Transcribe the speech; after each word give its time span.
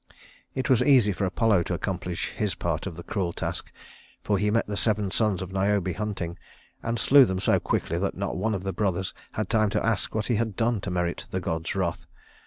It 0.55 0.67
was 0.67 0.81
easy 0.81 1.11
for 1.11 1.25
Apollo 1.25 1.61
to 1.61 1.75
accomplish 1.75 2.29
his 2.29 2.55
part 2.55 2.87
of 2.87 2.95
the 2.95 3.03
cruel 3.03 3.33
task, 3.33 3.71
for 4.23 4.39
he 4.39 4.49
met 4.49 4.65
the 4.65 4.75
seven 4.75 5.11
sons 5.11 5.43
of 5.43 5.53
Niobe 5.53 5.93
hunting, 5.95 6.39
and 6.81 6.97
slew 6.97 7.23
them 7.23 7.39
so 7.39 7.59
quickly 7.59 7.99
that 7.99 8.17
not 8.17 8.35
one 8.35 8.55
of 8.55 8.63
the 8.63 8.73
brothers 8.73 9.13
had 9.33 9.47
time 9.47 9.69
to 9.69 9.85
ask 9.85 10.15
what 10.15 10.25
he 10.25 10.37
had 10.37 10.55
done 10.55 10.81
to 10.81 10.89
merit 10.89 11.27
the 11.29 11.39
god's 11.39 11.75
wrath. 11.75 12.07